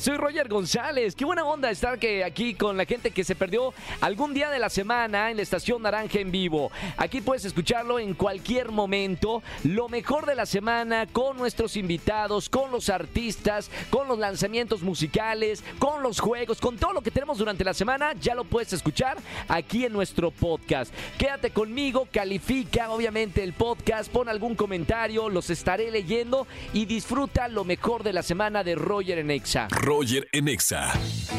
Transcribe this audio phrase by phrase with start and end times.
[0.00, 1.14] Soy Roger González.
[1.14, 4.58] Qué buena onda estar que aquí con la gente que se perdió algún día de
[4.58, 6.72] la semana en la estación Naranja en vivo.
[6.96, 9.42] Aquí puedes escucharlo en cualquier momento.
[9.62, 15.62] Lo mejor de la semana con nuestros invitados, con los artistas, con los lanzamientos musicales,
[15.78, 18.14] con los juegos, con todo lo que tenemos durante la semana.
[18.14, 20.94] Ya lo puedes escuchar aquí en nuestro podcast.
[21.18, 27.64] Quédate conmigo, califica obviamente el podcast, pon algún comentario, los estaré leyendo y disfruta lo
[27.64, 29.68] mejor de la semana de Roger en Exa.
[29.90, 30.92] Roger en Exa.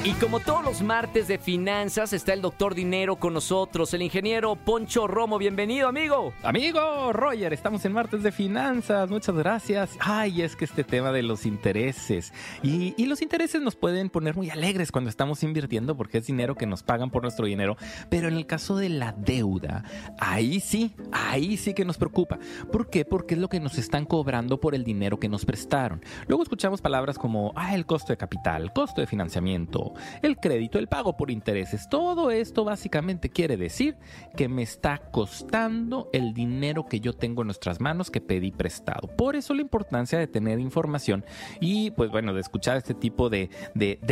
[0.04, 4.58] Y como todos los martes de finanzas, está el doctor Dinero con nosotros, el ingeniero
[4.58, 5.38] Poncho Romo.
[5.38, 6.34] Bienvenido, amigo.
[6.44, 9.10] Amigo Roger, estamos en martes de finanzas.
[9.10, 9.92] Muchas gracias.
[10.02, 12.34] Ay, es que este tema de los intereses.
[12.62, 16.56] Y, y los intereses nos pueden poner muy alegres cuando estamos invirtiendo porque es dinero
[16.56, 17.78] que nos pagan por nuestro dinero.
[18.10, 19.86] Pero en el caso de la deuda,
[20.20, 22.38] ahí sí, ahí sí que nos preocupa.
[22.70, 23.06] ¿Por qué?
[23.06, 26.04] Porque es lo que nos están cobrando por el dinero que nos prestaron.
[26.28, 28.41] Luego escuchamos palabras como, ah, el costo de capital
[28.74, 31.88] costo de financiamiento, el crédito, el pago por intereses.
[31.90, 33.98] Todo esto básicamente quiere decir
[34.36, 39.08] que me está costando el dinero que yo tengo en nuestras manos que pedí prestado.
[39.16, 41.26] Por eso la importancia de tener información
[41.60, 43.50] y pues bueno, de escuchar este tipo de,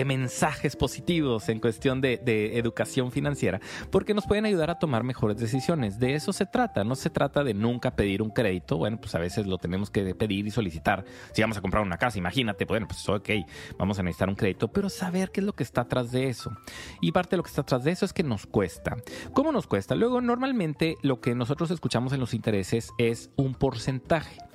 [0.06, 3.60] mensajes positivos en cuestión de, de educación financiera,
[3.92, 6.00] porque nos pueden ayudar a tomar mejores decisiones.
[6.00, 8.78] De eso se trata, no se trata de nunca pedir un crédito.
[8.78, 11.06] Bueno, pues a veces lo tenemos que pedir y solicitar.
[11.32, 13.30] Si vamos a comprar una casa, imagínate, bueno, pues ok,
[13.78, 16.52] vamos a necesitar un crédito, pero saber qué es lo que está atrás de eso.
[17.00, 18.98] Y parte de lo que está atrás de eso es que nos cuesta.
[19.34, 19.96] ¿Cómo nos cuesta?
[19.96, 24.49] Luego, normalmente lo que nosotros escuchamos en los intereses es un porcentaje.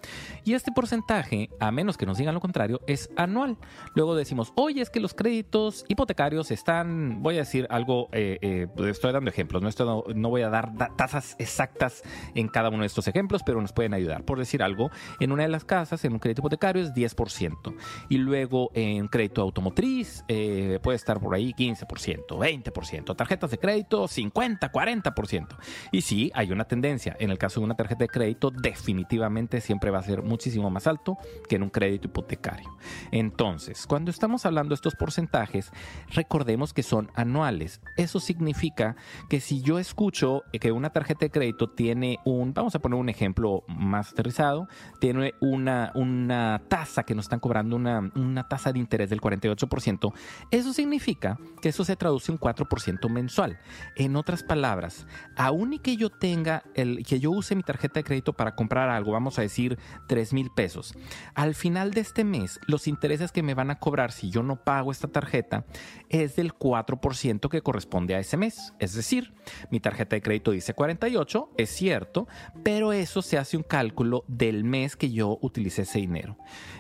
[0.44, 3.56] Y este porcentaje, a menos que nos digan lo contrario, es anual.
[3.94, 8.69] Luego decimos, oye, es que los créditos hipotecarios están, voy a decir algo, eh, eh,
[8.88, 12.02] estoy dando ejemplos, no, no voy a dar tasas exactas
[12.34, 14.25] en cada uno de estos ejemplos, pero nos pueden ayudar.
[14.25, 17.75] Por decir algo, en una de las casas, en un crédito hipotecario es 10%.
[18.09, 23.16] Y luego en crédito automotriz eh, puede estar por ahí 15%, 20%.
[23.16, 25.56] Tarjetas de crédito 50, 40%.
[25.93, 27.16] Y sí, hay una tendencia.
[27.19, 30.87] En el caso de una tarjeta de crédito, definitivamente siempre va a ser muchísimo más
[30.87, 31.16] alto
[31.49, 32.71] que en un crédito hipotecario.
[33.10, 35.71] Entonces, cuando estamos hablando de estos porcentajes,
[36.09, 37.81] recordemos que son anuales.
[37.97, 38.97] Eso significa
[39.28, 43.09] que si yo escucho que una tarjeta de crédito tiene un, vamos a poner un
[43.09, 44.69] ejemplo más aterrizado,
[45.00, 50.12] tiene una, una tasa que nos están cobrando una, una tasa de interés del 48%,
[50.50, 53.59] eso significa que eso se traduce en 4% mensual.
[53.97, 55.06] En otras palabras,
[55.37, 58.88] aún y que yo tenga el, que yo use mi tarjeta de crédito para comprar
[58.88, 59.78] algo, vamos a decir
[60.09, 60.95] 3 mil pesos.
[61.34, 64.56] Al final de este mes, los intereses que me van a cobrar si yo no
[64.56, 65.65] pago esta tarjeta
[66.09, 68.73] es del 4% que corresponde a ese mes.
[68.78, 69.34] Es decir,
[69.71, 72.28] mi tarjeta de crédito dice 48, es cierto,
[72.62, 76.37] pero eso se hace un cálculo del mes que yo utilicé ese dinero.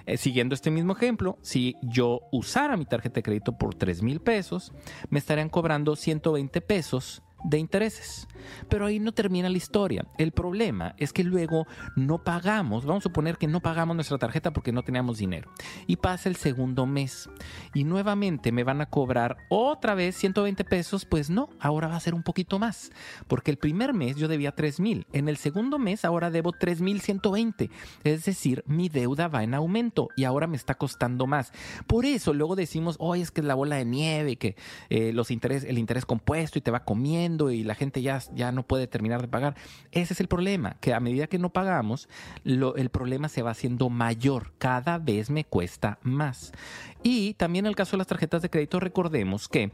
[0.06, 4.20] Eh, siguiendo este mismo ejemplo, si yo usara mi tarjeta de crédito por 3 mil
[4.20, 4.72] pesos,
[5.08, 8.26] me estarían cobrando 120 pesos de intereses.
[8.68, 10.06] Pero ahí no termina la historia.
[10.18, 11.66] El problema es que luego
[11.96, 15.50] no pagamos, vamos a suponer que no pagamos nuestra tarjeta porque no teníamos dinero.
[15.86, 17.28] Y pasa el segundo mes
[17.74, 22.00] y nuevamente me van a cobrar otra vez 120 pesos, pues no, ahora va a
[22.00, 22.90] ser un poquito más.
[23.28, 26.80] Porque el primer mes yo debía 3 mil, en el segundo mes ahora debo 3
[26.80, 27.70] mil 120.
[28.04, 31.52] Es decir, mi deuda va en aumento y ahora me está costando más.
[31.86, 34.56] Por eso luego decimos, hoy es que es la bola de nieve, que
[34.88, 38.52] eh, los interés, el interés compuesto y te va comiendo y la gente ya, ya
[38.52, 39.54] no puede terminar de pagar.
[39.92, 42.08] Ese es el problema, que a medida que no pagamos,
[42.44, 44.52] el problema se va haciendo mayor.
[44.58, 46.52] Cada vez me cuesta más.
[47.02, 49.72] Y también en el caso de las tarjetas de crédito, recordemos que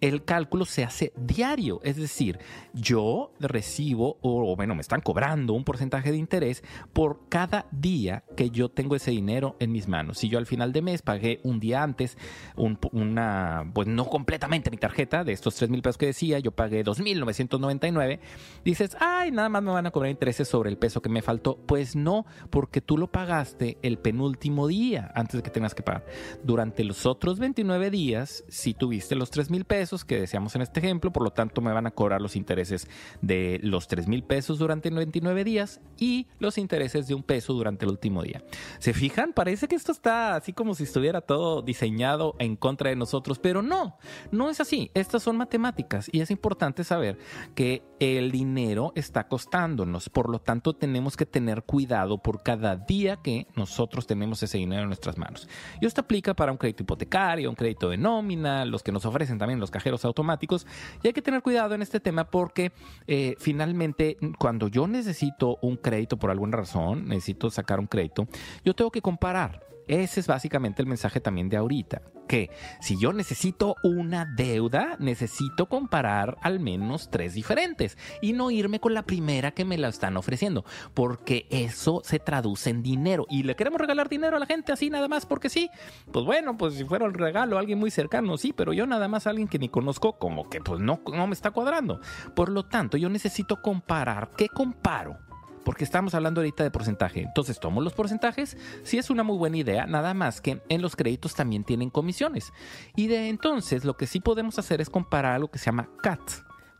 [0.00, 2.38] el cálculo se hace diario, es decir,
[2.72, 8.50] yo recibo o bueno, me están cobrando un porcentaje de interés por cada día que
[8.50, 10.18] yo tengo ese dinero en mis manos.
[10.18, 12.16] Si yo al final de mes pagué un día antes
[12.56, 16.84] una, pues no completamente mi tarjeta de estos 3 mil pesos que decía, yo pagué
[16.84, 18.20] 2.999,
[18.64, 21.56] dices, ay, nada más me van a cobrar intereses sobre el peso que me faltó.
[21.56, 26.06] Pues no, porque tú lo pagaste el penúltimo día antes de que tengas que pagar.
[26.42, 30.80] Durante los otros 29 días, si tuviste los 3 mil pesos, que deseamos en este
[30.80, 32.88] ejemplo, por lo tanto me van a cobrar los intereses
[33.22, 37.84] de los 3 mil pesos durante 99 días y los intereses de un peso durante
[37.84, 38.42] el último día.
[38.78, 39.32] ¿Se fijan?
[39.32, 43.62] Parece que esto está así como si estuviera todo diseñado en contra de nosotros, pero
[43.62, 43.98] no,
[44.30, 44.90] no es así.
[44.94, 47.18] Estas son matemáticas y es importante saber
[47.54, 53.16] que el dinero está costándonos, por lo tanto tenemos que tener cuidado por cada día
[53.16, 55.48] que nosotros tenemos ese dinero en nuestras manos.
[55.80, 59.38] Y esto aplica para un crédito hipotecario, un crédito de nómina, los que nos ofrecen
[59.38, 60.66] también los cajeros automáticos.
[61.02, 62.72] Y hay que tener cuidado en este tema porque
[63.06, 68.26] eh, finalmente cuando yo necesito un crédito por alguna razón, necesito sacar un crédito,
[68.64, 69.68] yo tengo que comparar.
[69.88, 72.50] Ese es básicamente el mensaje también de ahorita, que
[72.80, 78.92] si yo necesito una deuda, necesito comparar al menos tres diferentes y no irme con
[78.92, 83.56] la primera que me la están ofreciendo, porque eso se traduce en dinero y le
[83.56, 85.70] queremos regalar dinero a la gente así nada más porque sí.
[86.12, 89.08] Pues bueno, pues si fuera el regalo a alguien muy cercano, sí, pero yo nada
[89.08, 92.00] más a alguien que ni conozco, como que pues no, no me está cuadrando.
[92.36, 94.30] Por lo tanto, yo necesito comparar.
[94.36, 95.27] ¿Qué comparo?
[95.68, 97.20] Porque estamos hablando ahorita de porcentaje.
[97.20, 100.96] Entonces tomo los porcentajes, sí es una muy buena idea, nada más que en los
[100.96, 102.54] créditos también tienen comisiones.
[102.96, 106.22] Y de entonces lo que sí podemos hacer es comparar algo que se llama CAT,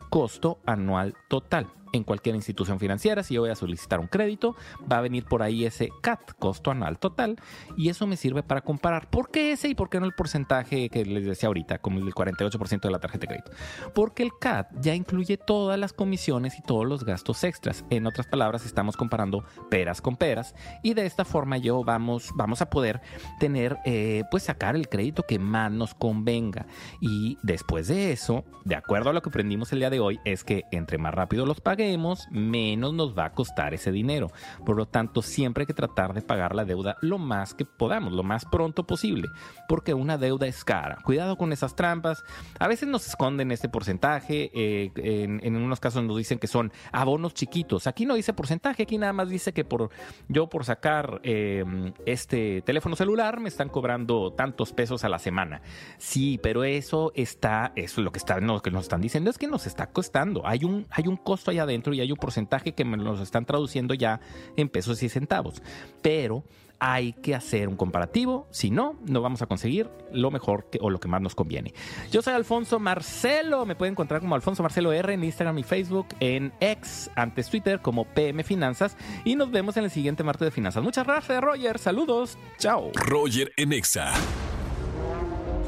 [0.08, 3.22] costo anual total en cualquier institución financiera.
[3.22, 4.56] Si yo voy a solicitar un crédito,
[4.90, 7.36] va a venir por ahí ese CAT, costo anual total,
[7.76, 10.88] y eso me sirve para comparar por qué ese y por qué no el porcentaje
[10.88, 13.52] que les decía ahorita, como el 48% de la tarjeta de crédito.
[13.94, 17.84] Porque el CAT ya incluye todas las comisiones y todos los gastos extras.
[17.90, 22.62] En otras palabras, estamos comparando peras con peras y de esta forma yo vamos, vamos
[22.62, 23.00] a poder
[23.38, 26.66] tener, eh, pues sacar el crédito que más nos convenga.
[27.00, 30.44] Y después de eso, de acuerdo a lo que aprendimos el día de hoy, es
[30.44, 34.32] que entre más rápido los paguemos, menos nos va a costar ese dinero.
[34.66, 38.12] Por lo tanto, siempre hay que tratar de pagar la deuda lo más que podamos,
[38.12, 39.28] lo más pronto posible,
[39.68, 40.98] porque una deuda es cara.
[41.04, 42.24] Cuidado con esas trampas.
[42.58, 47.34] A veces nos esconden este porcentaje, eh, en, unos casos nos dicen que son abonos
[47.34, 47.86] chiquitos.
[47.86, 49.90] Aquí no dice porcentaje, aquí nada más dice que por
[50.26, 55.62] yo por sacar em, este teléfono celular me están cobrando tantos pesos a la semana.
[55.98, 59.38] Sí, pero eso está, eso es lo que, está, lo que nos están diciendo es
[59.38, 60.44] que nos está costando.
[60.44, 63.44] Hay un, hay un costo allá adentro y hay un porcentaje que me los están
[63.44, 64.20] traduciendo ya
[64.56, 65.62] en pesos y centavos.
[66.02, 66.44] Pero
[66.80, 71.00] hay que hacer un comparativo, si no, no vamos a conseguir lo mejor o lo
[71.00, 71.74] que más nos conviene.
[72.10, 76.06] Yo soy Alfonso Marcelo, me pueden encontrar como Alfonso Marcelo R en Instagram y Facebook,
[76.20, 80.50] en X, antes Twitter como PM Finanzas y nos vemos en el siguiente martes de
[80.50, 80.82] finanzas.
[80.82, 82.90] Muchas gracias, Roger, saludos, chao.
[82.94, 84.12] Roger en Exa.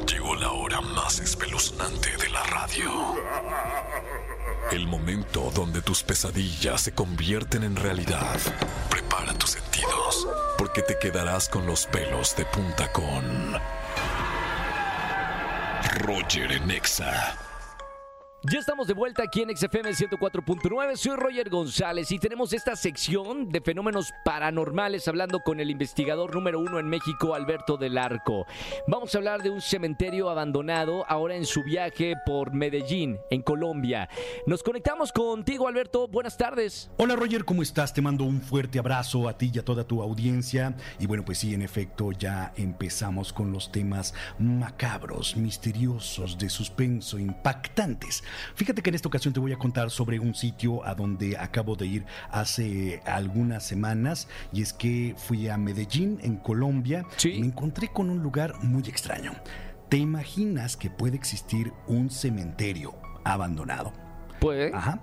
[0.06, 2.90] Llegó la hora más espeluznante de la radio.
[4.70, 8.38] El momento donde tus pesadillas se convierten en realidad.
[8.88, 13.58] Prepara tus sentidos, porque te quedarás con los pelos de punta con
[16.06, 17.49] Roger en Exa.
[18.42, 20.96] Ya estamos de vuelta aquí en XFM 104.9.
[20.96, 26.58] Soy Roger González y tenemos esta sección de fenómenos paranormales hablando con el investigador número
[26.58, 28.46] uno en México, Alberto del Arco.
[28.88, 34.08] Vamos a hablar de un cementerio abandonado ahora en su viaje por Medellín, en Colombia.
[34.46, 36.08] Nos conectamos contigo, Alberto.
[36.08, 36.90] Buenas tardes.
[36.96, 37.92] Hola, Roger, ¿cómo estás?
[37.92, 40.74] Te mando un fuerte abrazo a ti y a toda tu audiencia.
[40.98, 47.18] Y bueno, pues sí, en efecto, ya empezamos con los temas macabros, misteriosos, de suspenso,
[47.18, 51.36] impactantes Fíjate que en esta ocasión te voy a contar sobre un sitio a donde
[51.38, 57.40] acabo de ir hace algunas semanas y es que fui a Medellín, en Colombia, y
[57.40, 59.32] me encontré con un lugar muy extraño.
[59.88, 62.94] ¿Te imaginas que puede existir un cementerio
[63.24, 63.92] abandonado?
[64.40, 64.74] Puede.
[64.74, 65.00] Ajá.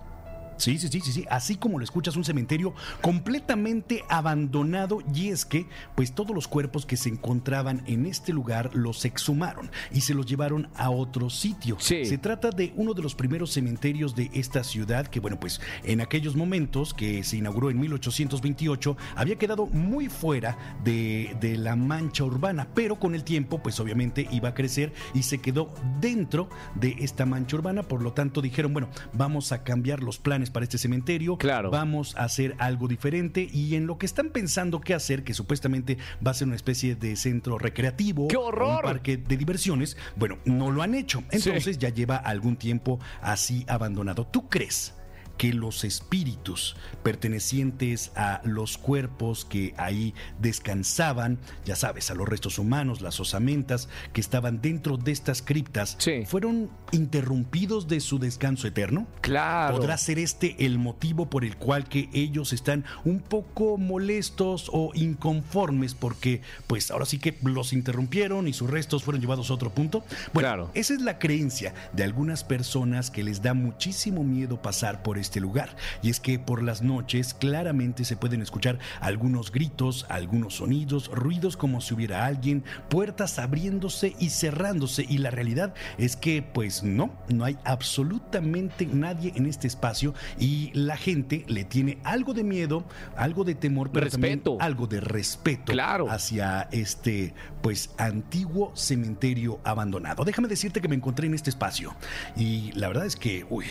[0.57, 1.25] Sí, sí, sí, sí, sí.
[1.29, 4.99] Así como lo escuchas, un cementerio completamente abandonado.
[5.13, 9.71] Y es que, pues todos los cuerpos que se encontraban en este lugar los exhumaron
[9.91, 11.77] y se los llevaron a otro sitio.
[11.79, 16.01] Se trata de uno de los primeros cementerios de esta ciudad que, bueno, pues en
[16.01, 22.23] aquellos momentos que se inauguró en 1828, había quedado muy fuera de, de la mancha
[22.23, 26.95] urbana, pero con el tiempo, pues obviamente iba a crecer y se quedó dentro de
[26.99, 27.83] esta mancha urbana.
[27.83, 31.37] Por lo tanto, dijeron, bueno, vamos a cambiar los planes para este cementerio.
[31.37, 31.71] Claro.
[31.71, 35.97] Vamos a hacer algo diferente y en lo que están pensando qué hacer, que supuestamente
[36.25, 38.77] va a ser una especie de centro recreativo, ¡Qué horror!
[38.77, 41.23] un parque de diversiones, bueno, no lo han hecho.
[41.31, 44.25] Entonces ya lleva algún tiempo así abandonado.
[44.25, 44.93] ¿Tú crees?
[45.37, 52.59] Que los espíritus pertenecientes a los cuerpos que ahí descansaban, ya sabes, a los restos
[52.59, 59.07] humanos, las osamentas que estaban dentro de estas criptas, fueron interrumpidos de su descanso eterno?
[59.21, 59.77] Claro.
[59.77, 64.91] ¿Podrá ser este el motivo por el cual que ellos están un poco molestos o
[64.93, 69.69] inconformes porque pues ahora sí que los interrumpieron y sus restos fueron llevados a otro
[69.69, 70.03] punto?
[70.33, 75.17] Bueno, esa es la creencia de algunas personas que les da muchísimo miedo pasar por
[75.17, 75.75] este lugar.
[76.01, 81.57] Y es que por las noches claramente se pueden escuchar algunos gritos, algunos sonidos, ruidos
[81.57, 85.05] como si hubiera alguien, puertas abriéndose y cerrándose.
[85.07, 90.71] Y la realidad es que pues no, no hay absolutamente nadie en este espacio y
[90.73, 94.57] la gente le tiene algo de miedo, algo de temor, pero también Respeto.
[94.61, 96.09] algo de respeto Claro.
[96.09, 100.23] hacia este pues antiguo cementerio abandonado.
[100.23, 101.95] Déjame decirte que me encontré en este espacio
[102.35, 103.65] y la verdad es que, uy,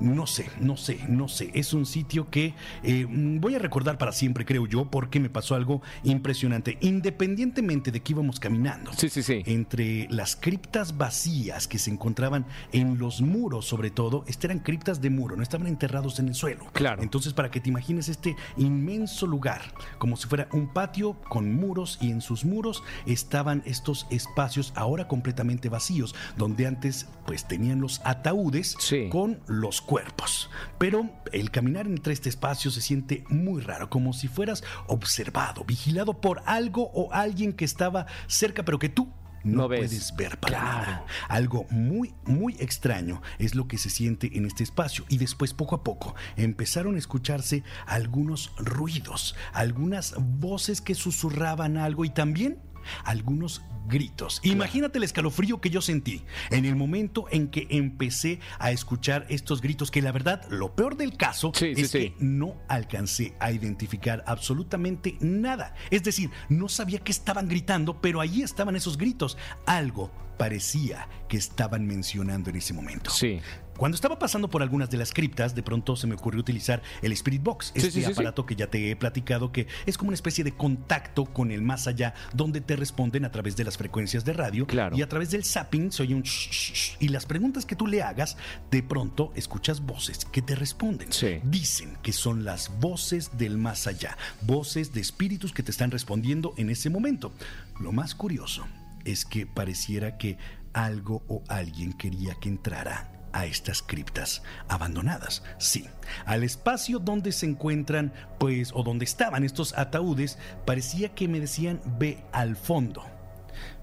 [0.00, 1.50] no sé, no sé, no sé.
[1.54, 5.54] Es un sitio que eh, voy a recordar para siempre, creo yo, porque me pasó
[5.54, 6.78] algo impresionante.
[6.80, 9.42] Independientemente de que íbamos caminando Sí, sí, sí.
[9.46, 15.00] entre las criptas vacías que se encontraban en los muros, sobre todo, estas eran criptas
[15.00, 16.66] de muro, no estaban enterrados en el suelo.
[16.72, 17.02] Claro.
[17.02, 19.62] Entonces, para que te imagines este inmenso lugar,
[19.98, 25.06] como si fuera un patio con muros y en sus muros estaban estos espacios ahora
[25.08, 29.08] completamente vacíos, donde antes pues tenían los ataúdes Sí.
[29.10, 30.50] con los cuerpos.
[30.82, 36.20] Pero el caminar entre este espacio se siente muy raro, como si fueras observado, vigilado
[36.20, 39.08] por algo o alguien que estaba cerca, pero que tú
[39.44, 40.90] no, puedes ver para Claro.
[40.90, 41.06] nada.
[41.28, 45.04] Algo muy, muy extraño es lo que se siente en este espacio.
[45.08, 52.04] Y después, poco a poco, empezaron a escucharse algunos ruidos, algunas voces que susurraban algo
[52.04, 52.58] y también
[53.04, 54.40] algunos gritos.
[54.44, 59.60] Imagínate el escalofrío que yo sentí en el momento en que empecé a escuchar estos
[59.60, 61.98] gritos, que la verdad, lo peor del caso Sí, es sí.
[61.98, 65.74] que no alcancé a identificar absolutamente nada.
[65.90, 69.36] Es decir, no sabía qué estaban gritando, pero allí estaban esos gritos.
[69.66, 73.10] Algo parecía que estaban mencionando en ese momento.
[73.10, 73.40] Sí.
[73.76, 77.12] Cuando estaba pasando por algunas de las criptas, de pronto se me ocurrió utilizar el
[77.12, 80.14] Spirit Box, Sí, este sí, aparato que ya te he platicado que es como una
[80.14, 84.24] especie de contacto con el más allá, donde te responden a través de las frecuencias
[84.24, 84.96] de radio Claro.
[84.96, 87.86] y a través del zapping se oye un shh, shh, y las preguntas que tú
[87.86, 88.36] le hagas,
[88.70, 91.12] de pronto escuchas voces que te responden.
[91.12, 91.40] Sí.
[91.42, 96.54] Dicen que son las voces del más allá, voces de espíritus que te están respondiendo
[96.56, 97.32] en ese momento.
[97.80, 98.64] Lo más curioso
[99.04, 100.38] es que pareciera que
[100.72, 105.42] algo o alguien quería que entrara a estas criptas abandonadas.
[105.58, 105.88] Sí,
[106.26, 111.80] al espacio donde se encuentran, pues, o donde estaban estos ataúdes, parecía que me decían
[111.98, 113.04] ve al fondo.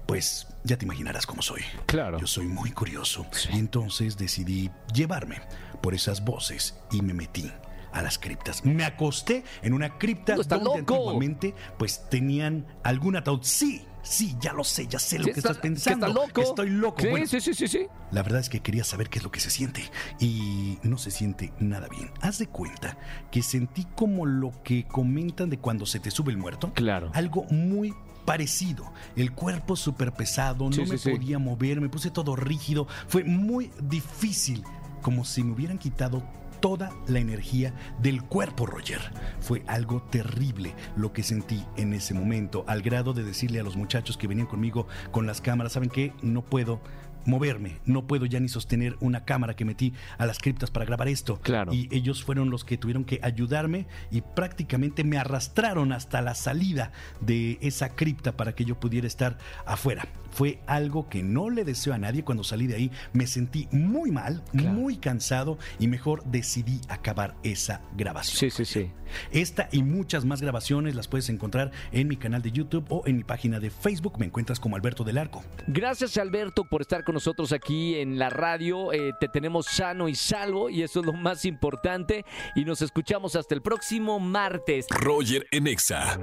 [0.06, 1.62] Pues ya te imaginarás cómo soy.
[1.86, 2.18] Claro.
[2.18, 3.26] Yo soy muy curioso.
[3.52, 5.40] Y entonces decidí llevarme
[5.80, 7.50] por esas voces y me metí
[7.92, 8.64] a las criptas.
[8.64, 13.42] Me acosté en una cripta No, donde antiguamente pues tenían algún ataúd.
[13.42, 16.06] Sí, sí, ya lo sé, ya sé lo Sí, que está- estás pensando.
[16.06, 16.40] que está loco.
[16.42, 17.00] Estoy loco.
[17.02, 17.86] Sí, Bueno, sí, sí, sí, sí.
[18.10, 19.82] la verdad es que quería saber qué es lo que se siente
[20.18, 22.10] y no se siente nada bien.
[22.20, 22.96] Haz de cuenta
[23.30, 26.72] que sentí como lo que comentan de cuando se te sube el muerto.
[26.74, 27.10] Claro.
[27.14, 28.92] Algo muy parecido.
[29.16, 32.86] El cuerpo súper pesado, no me podía mover, me puse todo rígido.
[33.08, 34.62] Fue muy difícil,
[35.02, 36.22] como si me hubieran quitado
[36.60, 39.00] toda la energía del cuerpo, Roger.
[39.40, 43.76] Fue algo terrible lo que sentí en ese momento, al grado de decirle a los
[43.76, 46.12] muchachos que venían conmigo con las cámaras, ¿saben qué?
[46.22, 46.80] No puedo
[47.26, 51.08] moverme, no puedo ya ni sostener una cámara que metí a las criptas para grabar
[51.08, 51.40] esto.
[51.40, 51.72] Claro.
[51.72, 56.92] Y ellos fueron los que tuvieron que ayudarme y prácticamente me arrastraron hasta la salida
[57.20, 60.06] de esa cripta para que yo pudiera estar afuera.
[60.32, 62.90] Fue algo que no le deseo a nadie cuando salí de ahí.
[63.12, 64.72] Me sentí muy mal, Claro.
[64.72, 68.36] muy cansado y mejor decidí acabar esa grabación.
[68.38, 68.90] Sí, sí, sí.
[69.32, 73.16] Esta y muchas más grabaciones las puedes encontrar en mi canal de YouTube o en
[73.16, 74.18] mi página de Facebook.
[74.18, 75.42] Me encuentras como Alberto del Arco.
[75.66, 78.92] Gracias Alberto por estar con nosotros aquí en la radio.
[78.92, 82.24] Eh, te tenemos sano y salvo y eso es lo más importante.
[82.54, 84.86] Y nos escuchamos hasta el próximo martes.
[84.90, 86.18] Roger en Exa.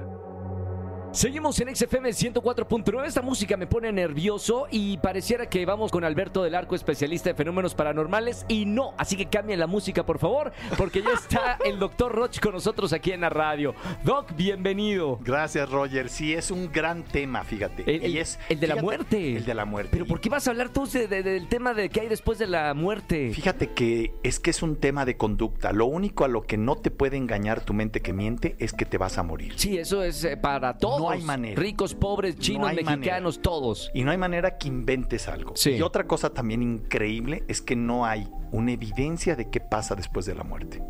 [1.17, 3.05] Seguimos en XFM 104.9.
[3.07, 7.33] Esta música me pone nervioso y pareciera que vamos con Alberto del Arco, especialista de
[7.33, 8.45] fenómenos paranormales.
[8.47, 12.39] Y no, así que cambien la música, por favor, porque ya está el doctor Roch
[12.39, 13.73] con nosotros aquí en la radio.
[14.03, 15.17] Doc, bienvenido.
[15.23, 16.09] Gracias, Roger.
[16.09, 17.81] Sí, es un gran tema, fíjate.
[17.95, 19.37] El, el- Y es, el de la muerte.
[19.37, 19.89] El de la muerte.
[19.93, 22.37] Pero ¿por qué vas a hablar tú de- de- del tema de qué hay después
[22.37, 23.31] de la muerte?
[23.33, 25.71] Fíjate que es que es un tema de conducta.
[25.71, 28.85] Lo único a lo que no te puede engañar tu mente que miente es que
[28.85, 29.53] te vas a morir.
[29.55, 31.06] Sí, eso es eh, para todos.
[31.06, 31.61] No hay manera.
[31.61, 33.91] Ricos, pobres, chinos, mexicanos, todos.
[33.93, 35.53] Y no hay manera que inventes algo.
[35.55, 35.71] Sí.
[35.71, 40.25] Y otra cosa también increíble es que no hay una evidencia de qué pasa después
[40.25, 40.81] de la muerte.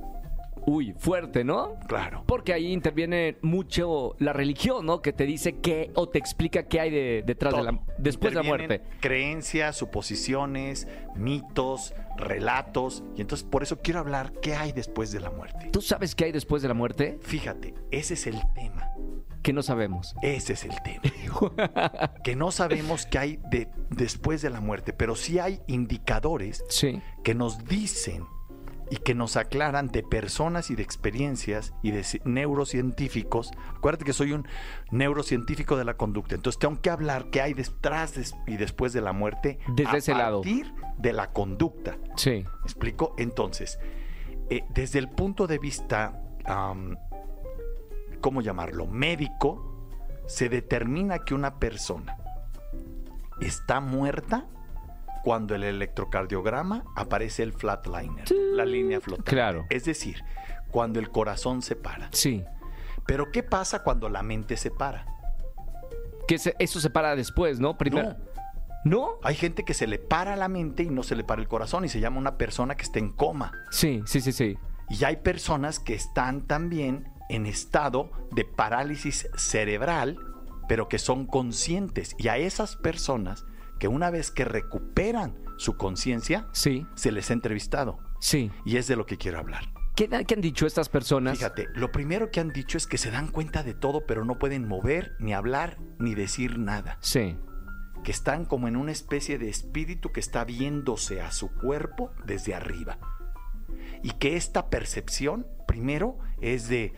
[0.70, 1.76] Uy, fuerte, ¿no?
[1.88, 2.26] Claro.
[2.28, 5.02] Porque ahí interviene mucho la religión, ¿no?
[5.02, 7.86] Que te dice qué o te explica qué hay de- detrás de la Todo.
[7.98, 8.82] después de la muerte.
[9.00, 13.06] Creencias, suposiciones, mitos, relatos.
[13.16, 15.70] Y entonces por eso quiero hablar qué hay después de la muerte.
[15.72, 17.18] ¿Tú sabes qué hay después de la muerte?
[17.22, 18.92] Fíjate, ese es el tema.
[19.48, 20.14] Que no sabemos.
[20.22, 21.02] Ese es el tema.
[22.24, 27.02] que no sabemos qué hay de, después de la muerte, pero sí hay indicadores Sí.
[27.24, 28.26] que nos dicen
[28.90, 33.52] y que nos aclaran de personas y de experiencias y de ci- neurocientíficos.
[33.76, 34.48] Acuérdate que soy un
[34.92, 39.12] neurocientífico de la conducta, entonces tengo que hablar qué hay detrás y después de la
[39.14, 40.42] muerte Desde a ese lado.
[40.42, 41.98] partir de la conducta.
[42.16, 42.32] Sí.
[42.46, 43.14] ¿Me explico?
[43.18, 43.78] Entonces,
[44.50, 46.22] eh, desde el punto de vista,
[48.20, 48.86] ¿cómo llamarlo?
[48.88, 49.88] Médico,
[50.26, 52.18] se determina que una persona
[53.40, 54.46] está muerta
[55.24, 59.30] cuando el electrocardiograma aparece el flatliner, la línea flotante.
[59.32, 59.66] Claro.
[59.70, 60.24] Es decir,
[60.72, 62.10] cuando el corazón se para.
[62.14, 62.44] Sí.
[63.06, 65.06] Pero ¿qué pasa cuando la mente se para?
[66.28, 67.78] Que se- eso se para después, ¿no?
[67.78, 68.16] Primero.
[68.84, 69.16] ¿No?
[69.24, 71.84] Hay gente que se le para la mente y no se le para el corazón
[71.84, 73.52] y se llama una persona que está en coma.
[73.70, 74.58] Sí, sí, sí, sí.
[74.90, 80.18] Y hay personas que están también en estado de parálisis cerebral,
[80.68, 82.16] pero que son conscientes.
[82.18, 83.46] Y a esas personas
[83.80, 88.00] que una vez que recuperan su conciencia, Sí, se les ha entrevistado.
[88.20, 88.52] sí.
[88.66, 89.64] Y es de lo que quiero hablar.
[89.96, 91.38] ¿Qué, qué han dicho estas personas?
[91.40, 94.38] Fíjate, lo primero que han dicho es que se dan cuenta de todo, pero no
[94.38, 96.98] pueden mover, ni hablar, ni decir nada.
[97.02, 97.36] Sí,
[98.04, 102.54] Que están como en una especie de espíritu que está viéndose a su cuerpo desde
[102.54, 103.00] arriba.
[104.04, 106.94] Y que esta percepción, primero, es de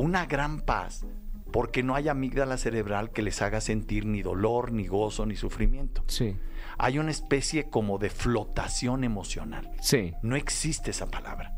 [0.00, 1.04] una gran paz,
[1.52, 6.04] porque no hay amígdala cerebral que les haga sentir ni dolor, ni gozo, ni sufrimiento.
[6.06, 6.36] sí,
[6.78, 9.70] Hay una especie como de flotación emocional.
[9.80, 10.14] sí.
[10.22, 11.52] No existe esa palabra.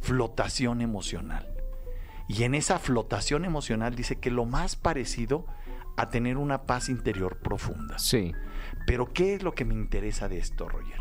[0.00, 1.48] Flotación emocional.
[2.28, 5.46] Y en esa flotación emocional dice que lo más parecido
[5.96, 7.98] a tener una paz interior profunda.
[7.98, 8.32] Sí,
[8.86, 10.98] Pero ¿qué es lo que me interesa de esto, Roger?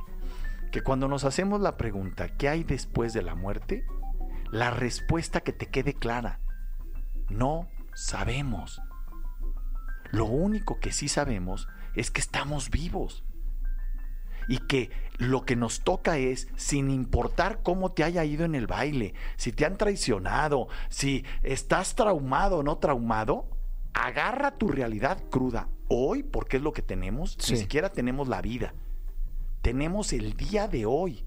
[0.71, 3.85] Que cuando nos hacemos la pregunta, ¿qué hay después de la muerte?
[4.51, 6.39] La respuesta que te quede clara.
[7.29, 8.81] No sabemos.
[10.11, 13.23] Lo único que sí sabemos es que estamos vivos.
[14.47, 18.67] Y que lo que nos toca es, sin importar cómo te haya ido en el
[18.67, 23.47] baile, si te han traicionado, si estás traumado o no traumado,
[23.93, 25.69] agarra tu realidad cruda.
[25.87, 27.53] Hoy, porque es lo que tenemos, Sí.
[27.53, 28.73] ni siquiera tenemos la vida.
[29.61, 31.23] Tenemos el día de hoy.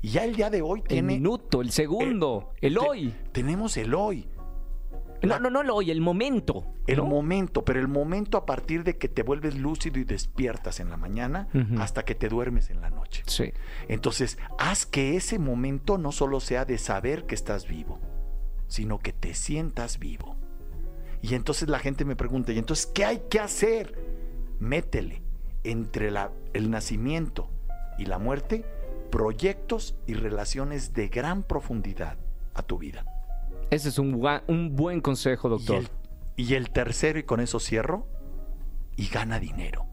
[0.00, 1.14] Y ya el día de hoy el tiene...
[1.14, 3.14] minuto, el segundo, el hoy.
[3.32, 4.28] Tenemos el hoy.
[5.22, 6.64] No, no, no el hoy, el momento.
[6.86, 7.06] El ¿no?
[7.06, 10.96] momento, pero el momento a partir de que te vuelves lúcido y despiertas en la
[10.96, 13.24] mañana hasta que te duermes en la noche.
[13.26, 13.52] Sí,
[13.88, 17.98] Entonces, haz que ese momento no solo sea de saber que estás vivo,
[18.68, 20.36] sino que te sientas vivo.
[21.20, 23.98] Y entonces la gente me pregunta, ¿y entonces qué hay que hacer?
[24.60, 25.22] Métele
[25.64, 27.50] entre la- el nacimiento
[27.98, 28.64] y la muerte
[29.10, 32.16] proyectos y relaciones de gran profundidad
[32.54, 33.04] a tu vida.
[33.70, 35.76] ese es un, un buen consejo, Y doctor.
[35.76, 35.88] el,
[36.36, 38.06] y el tercero, y con eso cierro,
[38.96, 39.86] y gana dinero.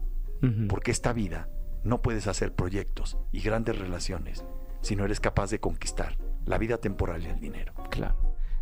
[0.68, 1.48] Porque esta vida
[1.82, 4.44] no puedes hacer proyectos y grandes relaciones
[4.80, 7.72] si no eres capaz de conquistar la vida temporal y el dinero.
[7.90, 8.16] Claro.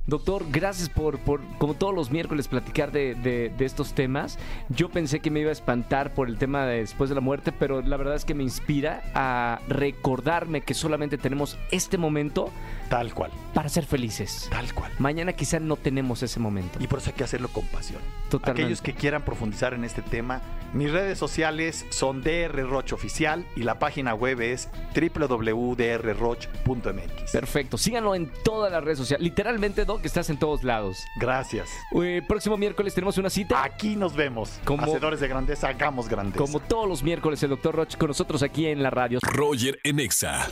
[0.07, 4.39] Doctor, gracias por, por, como todos los miércoles, platicar de, de- de estos temas.
[4.69, 7.53] Yo pensé que me iba a espantar por el tema de después de la muerte,
[7.53, 12.51] pero la verdad es que me inspira a recordarme que solamente tenemos este momento
[12.91, 14.47] Tal cual, para ser felices.
[14.51, 14.93] tal cual.
[14.99, 16.79] Mañana quizá no tenemos ese momento.
[16.83, 18.01] Y por eso hay que hacerlo con pasión.
[18.29, 18.63] Totalmente.
[18.63, 20.43] Aquellos que quieran profundizar en este tema,
[20.75, 27.33] mis redes sociales son DR Roche Oficial y la página web es www.drroch.mx.
[27.33, 27.79] Perfecto.
[27.79, 29.25] Síganlo en todas las redes sociales.
[29.25, 31.07] Literalmente, Doc, estás en todos lados.
[31.17, 31.71] Gracias.
[32.03, 33.63] Eh, próximo miércoles tenemos una cita.
[33.63, 34.51] Aquí nos vemos.
[34.65, 36.39] Como- Hacedores de grandeza, hagamos grandeza.
[36.39, 39.21] Como todos los miércoles, el doctor Roch con nosotros aquí en la radio.
[39.23, 40.49] Roger en Exa.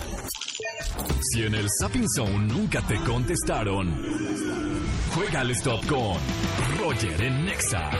[1.32, 3.92] Si en el Sapping Zone nunca te contestaron,
[5.14, 6.16] juega al stop con
[6.78, 7.90] Roger en Exa.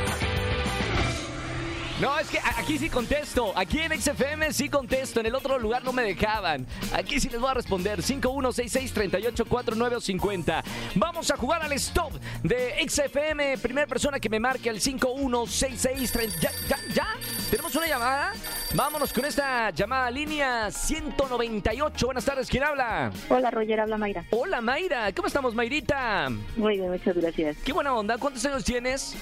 [2.03, 3.53] No, es que aquí sí contesto.
[3.55, 5.21] Aquí en XFM sí contesto.
[5.21, 6.67] En el otro lugar no me dejaban.
[6.93, 8.03] Aquí sí les voy a responder.
[8.03, 10.65] 5166-384950.
[10.97, 12.13] Vamos a jugar al stop
[12.43, 13.57] de XFM.
[13.59, 16.41] Primera persona que me marque al 516630.
[16.41, 17.07] ¿Ya, ya, ya?
[17.49, 18.33] ¿Tenemos una llamada?
[18.75, 22.05] Vámonos con esta llamada línea 198.
[22.05, 22.49] Buenas tardes.
[22.49, 23.13] ¿Quién habla?
[23.29, 24.25] Hola, Roger, habla Mayra.
[24.31, 25.13] Hola, Mayra.
[25.13, 26.31] ¿Cómo estamos, Mayrita?
[26.57, 27.59] Muy bien, muchas gracias.
[27.65, 28.19] Qué buena onda.
[28.19, 29.15] ¿Cuántos años tienes?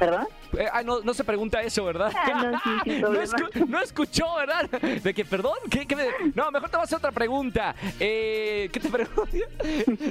[0.00, 0.26] ¿Perdón?
[0.58, 2.10] Eh, ah, no, no se pregunta eso, ¿verdad?
[2.16, 4.68] Ah, no, sí, escu- no escuchó, ¿verdad?
[4.70, 7.74] De que, perdón, ¿qué, qué me- No, mejor te voy a hacer otra pregunta.
[8.00, 9.28] Eh, ¿Qué te pregunto?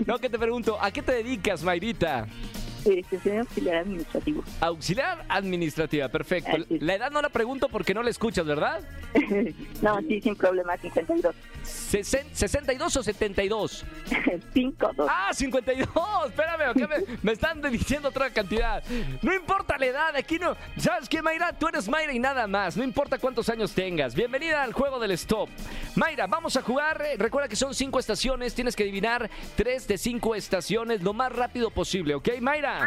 [0.05, 0.77] No, ¿qué te pregunto?
[0.79, 2.27] ¿A qué te dedicas, Mayrita?
[2.95, 4.43] Dirección auxiliar administrativo.
[4.61, 6.51] Auxiliar administrativa, perfecto.
[6.55, 6.79] Así.
[6.79, 8.81] La edad no la pregunto porque no la escuchas, ¿verdad?
[9.81, 11.35] no, sí, sin problema, 52.
[11.63, 13.85] Sesen- ¿62 o 72?
[14.53, 15.07] 5, 2.
[15.09, 15.87] Ah, 52.
[16.27, 18.83] Espérame, ¿qué me, me están diciendo otra cantidad.
[19.21, 20.55] No importa la edad, aquí no.
[20.77, 21.53] ¿Sabes qué, Mayra?
[21.53, 22.75] Tú eres Mayra y nada más.
[22.75, 24.15] No importa cuántos años tengas.
[24.15, 25.49] Bienvenida al juego del stop.
[25.95, 27.01] Mayra, vamos a jugar.
[27.05, 28.55] Eh, Recuerda que son cinco estaciones.
[28.55, 32.78] Tienes que adivinar tres de cinco estaciones lo más rápido posible, ¿ok, Mayra?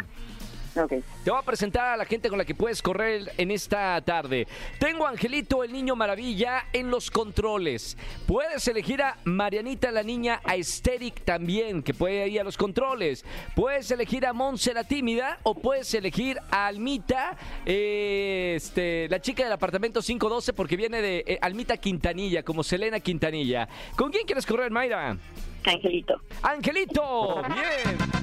[0.75, 0.89] Ok.
[1.23, 4.47] Te voy a presentar a la gente con la que puedes correr en esta tarde.
[4.79, 7.95] Tengo a Angelito, el niño maravilla, en los controles.
[8.25, 13.23] Puedes elegir a Marianita, la niña aesthetic también, que puede ir a los controles.
[13.55, 19.43] Puedes elegir a Monse, la tímida, o puedes elegir a Almita, eh, este, la chica
[19.43, 23.69] del apartamento 512, porque viene de eh, Almita Quintanilla, como Selena Quintanilla.
[23.95, 25.17] ¿Con quién quieres correr, Mayra?
[25.65, 26.19] Angelito.
[26.41, 28.22] Angelito, bien.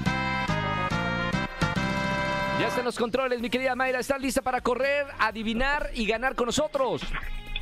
[2.61, 3.99] Ya están los controles, mi querida Mayra.
[3.99, 7.01] ¿Estás lista para correr, adivinar y ganar con nosotros?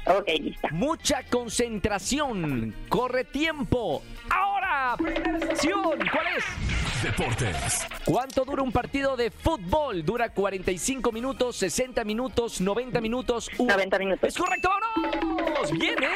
[0.06, 0.68] Ok, lista.
[0.72, 2.76] Mucha concentración.
[2.90, 4.04] Corre tiempo.
[4.30, 4.96] Ahora,
[5.42, 5.82] estación.
[6.12, 7.04] ¿Cuál es?
[7.04, 7.88] Deportes.
[8.04, 10.04] ¿Cuánto dura un partido de fútbol?
[10.04, 13.50] Dura 45 minutos, 60 minutos, 90 minutos.
[13.58, 14.28] u- 90 minutos.
[14.30, 15.72] Es correcto, vámonos.
[15.72, 16.08] Bien, ¿eh?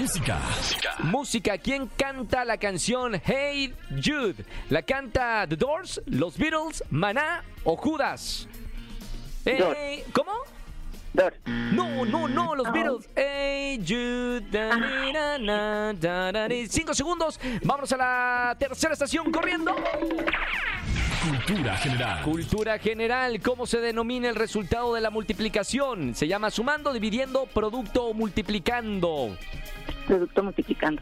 [0.00, 0.40] Música.
[1.02, 4.46] Música, ¿quién canta la canción Hey Jude?
[4.70, 8.48] ¿La canta The Doors, Los Beatles, Maná o Judas?
[9.44, 10.32] Hey, ¿Cómo?
[11.44, 13.10] No, no, no, los Beatles.
[13.14, 14.40] Hey Jude.
[14.50, 16.66] da, ni, na, na, da, da, ni.
[16.66, 17.38] Cinco segundos.
[17.62, 19.76] Vámonos a la tercera estación corriendo.
[21.22, 22.22] Cultura general.
[22.22, 26.14] Cultura general, ¿cómo se denomina el resultado de la multiplicación?
[26.14, 29.36] Se llama sumando, dividiendo, producto o multiplicando.
[30.10, 31.00] Producto multiplicando.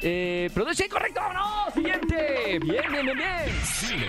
[0.00, 2.60] Eh, produce correcto, no, siguiente.
[2.60, 3.64] Bien, bien, bien, bien.
[3.64, 4.06] Cine.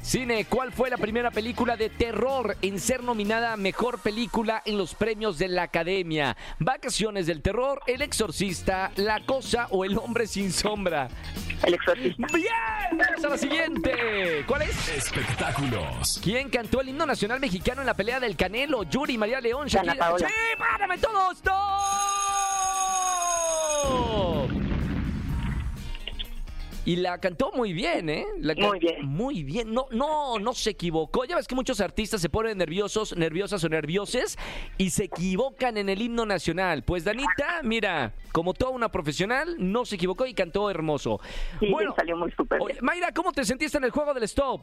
[0.00, 4.78] Cine, ¿cuál fue la primera película de terror en ser nominada a mejor película en
[4.78, 6.36] los premios de la Academia?
[6.58, 11.06] Vacaciones del terror, El exorcista, La cosa o El hombre sin sombra.
[11.62, 12.26] El exorcista.
[12.34, 14.44] Bien, vamos a la siguiente.
[14.48, 14.88] ¿Cuál es?
[14.88, 16.20] Espectáculos.
[16.20, 18.82] ¿Quién cantó el himno nacional mexicano en la pelea del Canelo?
[18.82, 19.94] Yuri, María León, Shakira.
[19.94, 20.26] Paola.
[20.26, 21.44] ¡Sí, párame todos!
[21.44, 22.01] ¡No!
[26.84, 28.26] Y la cantó muy bien, ¿eh?
[28.40, 29.06] La Muy bien.
[29.06, 29.72] Muy bien.
[29.72, 31.24] No, no, no se equivocó.
[31.24, 34.36] Ya ves que muchos artistas se ponen nerviosos, nerviosas o nervioses
[34.78, 36.82] y se equivocan en el himno nacional.
[36.82, 41.20] Pues Danita, mira, como toda una profesional, no se equivocó y cantó hermoso.
[41.60, 42.84] Sí, bueno, salió muy súper oye, bien.
[42.84, 44.62] Mayra, ¿cómo te sentiste en el juego del stop?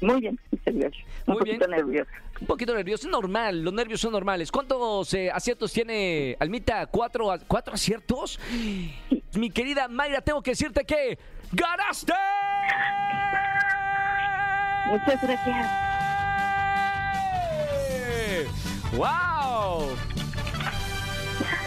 [0.00, 0.94] Muy bien, gracias.
[1.26, 1.58] Un Muy bien.
[1.58, 2.10] poquito nervioso.
[2.40, 4.50] Un poquito nervioso, es normal, los nervios son normales.
[4.50, 6.86] ¿Cuántos eh, aciertos tiene Almita?
[6.86, 8.40] ¿Cuatro, ¿Cuatro aciertos?
[9.34, 11.18] Mi querida Mayra, tengo que decirte que
[11.52, 12.14] ¡ganaste!
[14.86, 15.70] Muchas gracias.
[18.92, 19.96] ¡Wow!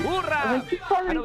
[0.04, 0.42] ¡Hurra!
[0.44, 1.24] Ah, no.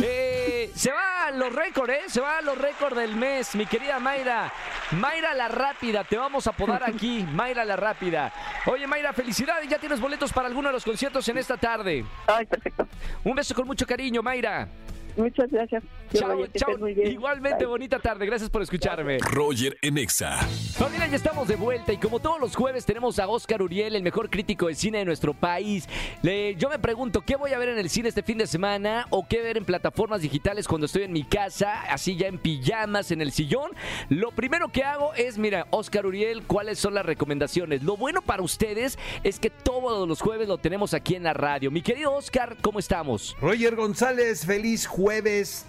[0.00, 2.00] Eh, se van los récords, ¿eh?
[2.06, 4.50] Se van los récords del mes, mi querida Mayra.
[4.92, 8.32] Mayra la Rápida, te vamos a apodar aquí, Mayra la Rápida.
[8.66, 12.04] Oye, Mayra, felicidades, ya tienes boletos para alguno de los conciertos en esta tarde.
[12.26, 12.88] Ay, perfecto.
[13.24, 14.68] Un beso con mucho cariño, Mayra.
[15.16, 15.82] Muchas gracias.
[16.12, 16.78] Chao, Roger, que chao.
[16.78, 17.12] muy bien.
[17.12, 17.66] Igualmente, Bye.
[17.66, 18.26] bonita tarde.
[18.26, 19.18] Gracias por escucharme.
[19.18, 20.38] Roger en Exa.
[20.76, 24.02] Familia, ya estamos de vuelta y como todos los jueves tenemos a Oscar Uriel, el
[24.02, 25.88] mejor crítico de cine de nuestro país.
[26.22, 29.06] Le- yo me pregunto, ¿qué voy a ver en el cine este fin de semana
[29.10, 33.10] o qué ver en plataformas digitales cuando estoy en mi casa, así ya en pijamas,
[33.12, 33.70] en el sillón?
[34.08, 37.82] Lo primero que hago es, mira, Oscar Uriel, ¿cuáles son las recomendaciones?
[37.84, 41.70] Lo bueno para ustedes es que todos los jueves lo tenemos aquí en la radio.
[41.70, 43.36] Mi querido Oscar, ¿cómo estamos?
[43.40, 45.03] Roger González, feliz jueves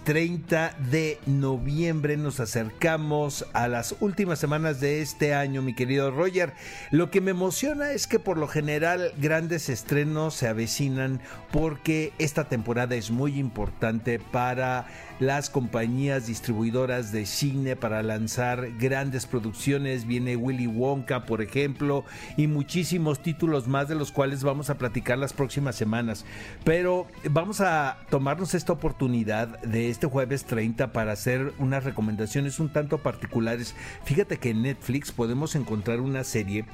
[0.04, 2.16] 30 de noviembre.
[2.16, 6.54] Nos acercamos a las últimas semanas de este año, mi querido Roger.
[6.90, 11.20] Lo que me emociona es que por lo general grandes estrenos se avecinan
[11.52, 14.86] porque esta temporada es muy importante para
[15.18, 20.06] las compañías distribuidoras de cine para lanzar grandes producciones.
[20.06, 22.04] Viene Willy Wonka, por ejemplo,
[22.38, 26.24] y muchísimos títulos más de los cuales vamos a platicar las próximas semanas.
[26.64, 32.72] Pero vamos a tomarnos esta oportunidad de este jueves 30 para hacer unas recomendaciones un
[32.72, 33.74] tanto particulares.
[34.04, 36.64] Fíjate que en Netflix podemos encontrar una serie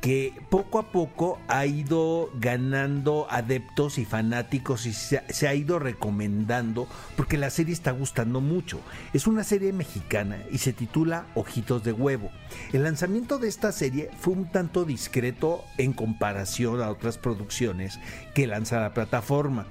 [0.00, 6.88] que poco a poco ha ido ganando adeptos y fanáticos y se, ha ido recomendando
[7.16, 8.80] porque la serie está gustando mucho.
[9.12, 12.30] Es una serie mexicana y se titula Ojitos de Huevo.
[12.72, 18.00] El lanzamiento de esta serie fue un tanto discreto en comparación a otras producciones
[18.34, 19.66] que lanza la plataforma.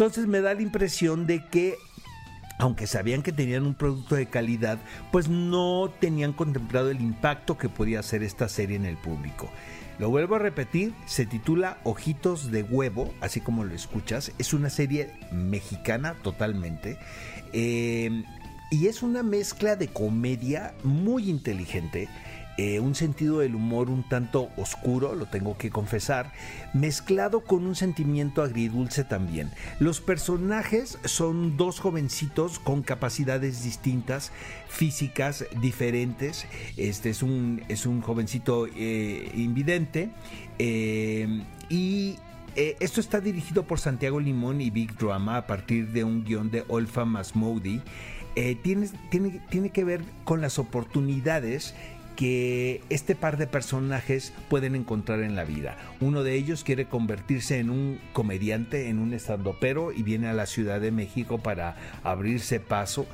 [0.00, 1.76] Entonces me da la impresión de que
[2.56, 4.78] aunque sabían que tenían un producto de calidad,
[5.12, 9.50] pues no tenían contemplado el impacto que podía hacer esta serie en el público.
[9.98, 14.32] Lo vuelvo a repetir, se titula Ojitos de Huevo, así como lo escuchas.
[14.38, 16.96] Es una serie mexicana totalmente.
[17.52, 18.24] Eh,
[18.70, 22.08] y es una mezcla de comedia muy inteligente.
[22.60, 26.30] Eh, un sentido del humor un tanto oscuro, lo tengo que confesar,
[26.74, 29.50] mezclado con un sentimiento agridulce también.
[29.78, 34.30] Los personajes son dos jovencitos con capacidades distintas,
[34.68, 36.44] físicas diferentes.
[36.76, 40.10] Este es un, es un jovencito eh, invidente
[40.58, 42.16] eh, y
[42.56, 46.64] esto está dirigido por Santiago Limón y Big Drama a partir de un guion de
[46.68, 47.80] Olfa Masmoudi.
[48.62, 51.74] Tiene, tiene, tiene que ver con las oportunidades
[52.20, 55.78] que este par de personajes pueden encontrar en la vida.
[56.00, 60.44] Uno de ellos quiere convertirse en un comediante, en un estandopero y viene a la
[60.44, 63.06] Ciudad de México para abrirse paso.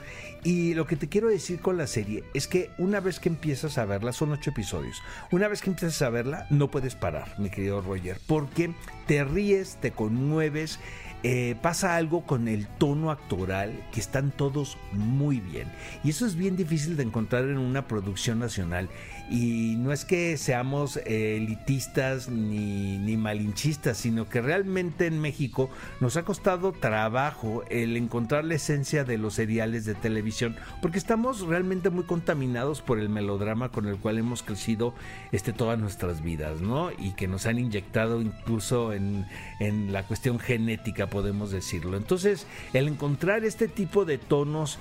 [0.42, 3.78] Y lo que te quiero decir con la serie es que una vez que empiezas
[3.78, 7.48] a verla, son ocho episodios, una vez que empiezas a verla, no puedes parar, mi
[7.48, 8.74] querido Roger, porque
[9.06, 10.80] te ríes, te conmueves,
[11.28, 15.66] eh, pasa algo con el tono actoral que están todos muy bien.
[16.04, 18.88] Y eso es bien difícil de encontrar en una producción nacional.
[19.28, 25.68] Y no es que seamos eh, elitistas ni, ni malinchistas, sino que realmente en México
[25.98, 31.40] nos ha costado trabajo el encontrar la esencia de los seriales de televisión, porque estamos
[31.40, 34.94] realmente muy contaminados por el melodrama con el cual hemos crecido
[35.32, 36.92] este, todas nuestras vidas, ¿no?
[36.92, 39.26] Y que nos han inyectado incluso en,
[39.58, 41.96] en la cuestión genética, podemos decirlo.
[41.96, 44.78] Entonces, el encontrar este tipo de tonos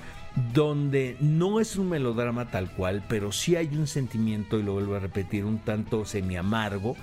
[0.52, 4.96] donde no es un melodrama tal cual, pero sí hay un sentimiento, y lo vuelvo
[4.96, 6.94] a repetir, un tanto semi amargo,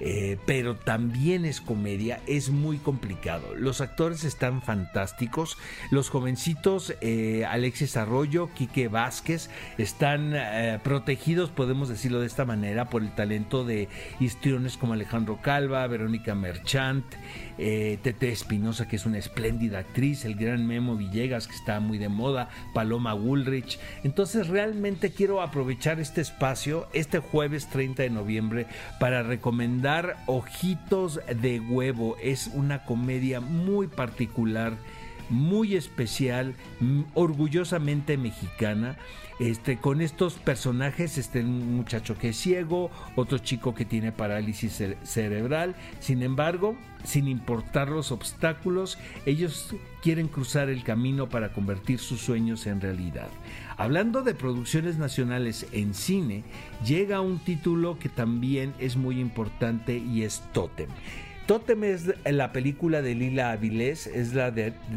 [0.00, 3.54] eh, pero también es comedia, es muy complicado.
[3.54, 5.58] Los actores están fantásticos,
[5.90, 12.88] los jovencitos eh, Alexis Arroyo, Quique Vázquez, están eh, protegidos, podemos decirlo de esta manera,
[12.88, 13.88] por el talento de
[14.20, 17.04] histriones como Alejandro Calva, Verónica Merchant,
[17.58, 22.08] Tete Espinosa, que es una espléndida actriz, el gran Memo Villegas, que está muy de
[22.08, 23.78] moda, Paloma Woolrich.
[24.02, 28.66] Entonces realmente quiero aprovechar este espacio, este jueves 30 de noviembre,
[28.98, 29.89] para recomendar
[30.26, 32.16] Ojitos de Huevo.
[32.22, 34.76] Es una comedia muy particular
[35.30, 36.56] muy especial,
[37.14, 38.96] orgullosamente mexicana,
[39.38, 44.80] este, con estos personajes, este un muchacho que es ciego, otro chico que tiene parálisis
[44.80, 49.72] cere- cerebral, sin embargo, sin importar los obstáculos, ellos
[50.02, 53.28] quieren cruzar el camino para convertir sus sueños en realidad.
[53.80, 56.44] Hablando de producciones nacionales en cine,
[56.84, 60.90] llega un título que también es muy importante y es Totem.
[61.50, 64.52] Totem es la película de Lila Avilés, es la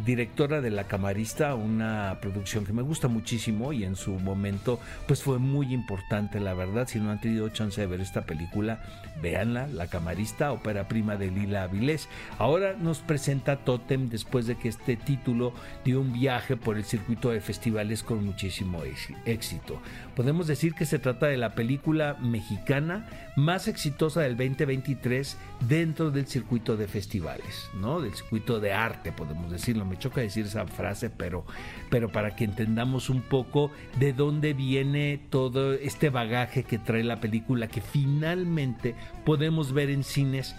[0.06, 5.24] directora de La Camarista, una producción que me gusta muchísimo y en su momento pues
[5.24, 6.88] fue muy importante, la verdad.
[6.88, 8.84] Si no han tenido chance de ver esta película,
[9.20, 12.08] véanla, La Camarista, ópera prima de Lila Avilés.
[12.38, 17.32] Ahora nos presenta Totem después de que este título dio un viaje por el circuito
[17.32, 18.84] de festivales con muchísimo
[19.26, 19.82] éxito.
[20.16, 25.36] Podemos decir que se trata de la película mexicana más exitosa del 2023
[25.68, 26.43] dentro del circuito
[26.78, 28.00] de festivales, ¿no?
[28.00, 29.86] Del circuito de arte, podemos decirlo.
[29.86, 31.46] Me choca decir esa frase, pero,
[31.90, 37.20] pero para que entendamos un poco de dónde viene todo este bagaje que trae la
[37.20, 40.56] película que finalmente podemos ver en cines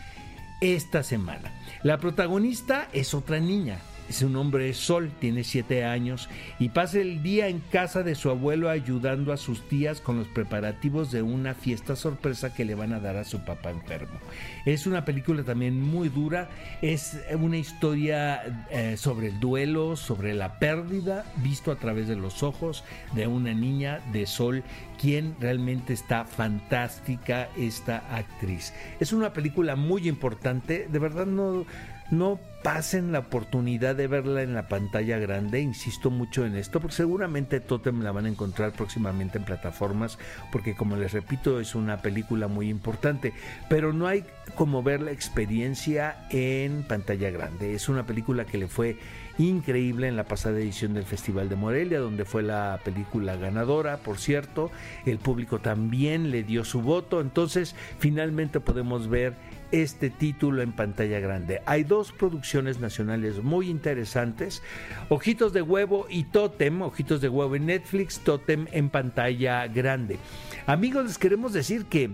[0.60, 1.52] esta semana.
[1.82, 3.78] La protagonista es otra niña.
[4.10, 8.30] Su nombre es Sol, tiene 7 años y pasa el día en casa de su
[8.30, 12.92] abuelo ayudando a sus tías con los preparativos de una fiesta sorpresa que le van
[12.92, 14.18] a dar a su papá enfermo.
[14.66, 16.48] Es una película también muy dura,
[16.82, 22.42] es una historia eh, sobre el duelo, sobre la pérdida, visto a través de los
[22.42, 24.62] ojos de una niña de Sol,
[25.00, 28.72] quien realmente está fantástica esta actriz.
[29.00, 31.66] Es una película muy importante, de verdad no
[32.10, 36.96] no pasen la oportunidad de verla en la pantalla grande, insisto mucho en esto, porque
[36.96, 40.18] seguramente Totem la van a encontrar próximamente en plataformas,
[40.50, 43.34] porque como les repito, es una película muy importante,
[43.68, 47.74] pero no hay como ver la experiencia en pantalla grande.
[47.74, 48.96] Es una película que le fue
[49.36, 54.16] increíble en la pasada edición del Festival de Morelia, donde fue la película ganadora, por
[54.16, 54.70] cierto,
[55.04, 59.34] el público también le dio su voto, entonces finalmente podemos ver
[59.82, 61.60] este título en pantalla grande.
[61.66, 64.62] Hay dos producciones nacionales muy interesantes,
[65.08, 70.18] Ojitos de Huevo y Totem, Ojitos de Huevo en Netflix, Totem en pantalla grande.
[70.66, 72.10] Amigos, les queremos decir que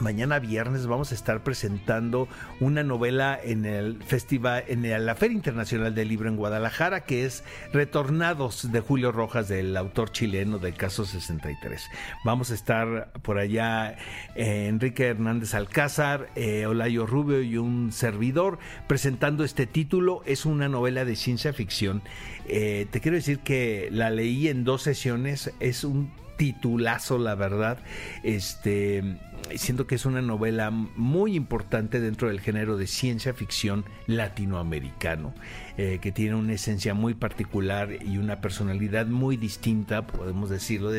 [0.00, 2.26] Mañana viernes vamos a estar presentando
[2.58, 7.44] una novela en el festival, en la Feria Internacional del Libro en Guadalajara, que es
[7.72, 11.88] Retornados de Julio Rojas, del autor chileno del caso 63.
[12.24, 13.96] Vamos a estar por allá
[14.34, 20.22] eh, Enrique Hernández Alcázar, eh, Olayo Rubio y un servidor presentando este título.
[20.26, 22.02] Es una novela de ciencia ficción.
[22.46, 25.52] Eh, te quiero decir que la leí en dos sesiones.
[25.60, 27.78] Es un titulazo, la verdad.
[28.22, 29.18] Este
[29.56, 35.34] siento que es una novela muy importante dentro del género de ciencia ficción latinoamericano,
[35.76, 40.90] eh, que tiene una esencia muy particular y una personalidad muy distinta, podemos decirlo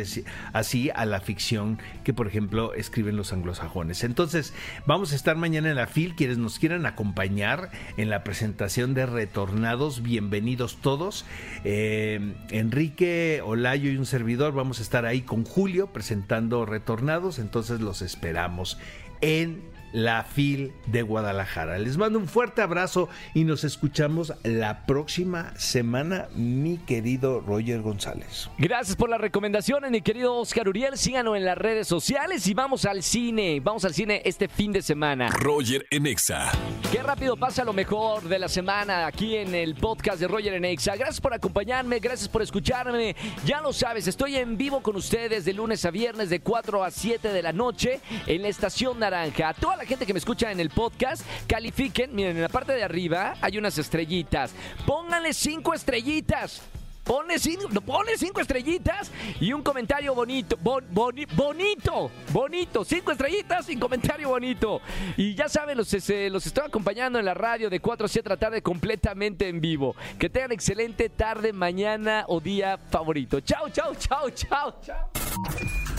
[0.51, 4.03] así, a la ficción que, por ejemplo, escriben los anglosajones.
[4.03, 4.53] Entonces,
[4.85, 9.05] vamos a estar mañana en la FIL, quienes nos quieran acompañar en la presentación de
[9.05, 11.25] Retornados, bienvenidos todos.
[11.63, 17.79] Eh, Enrique, Olayo y un servidor, vamos a estar ahí con Julio presentando Retornados, entonces
[17.79, 18.77] los esperamos
[19.21, 21.79] en la FIL de Guadalajara.
[21.79, 28.49] Les mando un fuerte abrazo y nos escuchamos la próxima semana, mi querido Roger González.
[28.57, 30.97] Gracias por las recomendaciones, mi querido Oscar Uriel.
[30.97, 33.61] Síganos en las redes sociales y vamos al cine.
[33.61, 35.29] Vamos al cine este fin de semana.
[35.29, 36.51] Roger Enexa.
[36.91, 40.97] Qué rápido pasa lo mejor de la semana aquí en el podcast de Roger Enexa.
[40.97, 43.15] Gracias por acompañarme, gracias por escucharme.
[43.45, 46.91] Ya lo sabes, estoy en vivo con ustedes de lunes a viernes de 4 a
[46.91, 49.49] 7 de la noche en la Estación Naranja.
[49.49, 52.13] A toda la gente que me escucha en el podcast, califiquen.
[52.15, 54.51] Miren, en la parte de arriba hay unas estrellitas.
[54.85, 56.61] Pónganle cinco estrellitas.
[57.05, 60.57] Pone cinco, pone cinco estrellitas y un comentario bonito.
[60.57, 62.83] bonito, bonito.
[62.83, 64.81] Cinco estrellitas y comentario bonito.
[65.15, 68.35] Y ya saben, los, los estoy acompañando en la radio de 4 a 7 de
[68.35, 69.95] la tarde completamente en vivo.
[70.17, 73.39] Que tengan excelente tarde, mañana o día favorito.
[73.39, 75.11] Chao, chao, chao, chao, chao.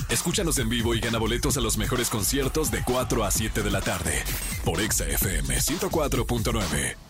[0.09, 3.71] Escúchanos en vivo y gana boletos a los mejores conciertos de 4 a 7 de
[3.71, 4.25] la tarde
[4.65, 7.06] por Exa FM 104.9.